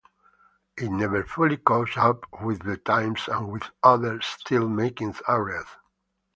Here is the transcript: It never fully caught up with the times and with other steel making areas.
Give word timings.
It 0.77 0.89
never 0.89 1.21
fully 1.25 1.57
caught 1.57 1.95
up 1.95 2.25
with 2.41 2.63
the 2.63 2.77
times 2.77 3.27
and 3.27 3.51
with 3.51 3.69
other 3.83 4.19
steel 4.23 4.67
making 4.67 5.13
areas. 5.27 5.67